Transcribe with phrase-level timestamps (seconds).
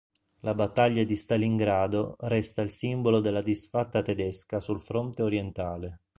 [0.39, 5.99] La battaglia di Stalingrado resta il simbolo della disfatta tedesca sul fronte orientale.